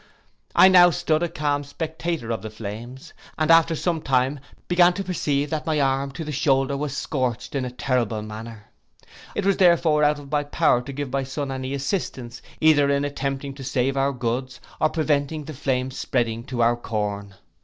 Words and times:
I 0.55 0.67
now 0.67 0.89
stood 0.89 1.21
a 1.21 1.29
calm 1.29 1.63
spectator 1.63 2.31
of 2.31 2.41
the 2.41 2.49
flames, 2.49 3.13
and 3.37 3.51
after 3.51 3.75
some 3.75 4.01
time, 4.01 4.39
began 4.67 4.93
to 4.93 5.03
perceive 5.03 5.51
that 5.51 5.67
my 5.67 5.79
arm 5.79 6.09
to 6.13 6.23
the 6.23 6.31
shoulder 6.31 6.75
was 6.75 6.97
scorched 6.97 7.53
in 7.53 7.65
a 7.65 7.69
terrible 7.69 8.23
manner. 8.23 8.63
It 9.35 9.45
was 9.45 9.57
therefore 9.57 10.03
out 10.03 10.17
of 10.17 10.31
my 10.31 10.43
power 10.43 10.81
to 10.81 10.91
give 10.91 11.11
my 11.13 11.21
son 11.23 11.51
any 11.51 11.75
assistance, 11.75 12.41
either 12.59 12.89
in 12.89 13.05
attempting 13.05 13.53
to 13.53 13.63
save 13.63 13.95
our 13.95 14.11
goods, 14.11 14.59
or 14.79 14.89
preventing 14.89 15.43
the 15.45 15.53
flames 15.53 15.97
spreading 15.97 16.45
to 16.45 16.63
our 16.63 16.75
corn. 16.77 17.35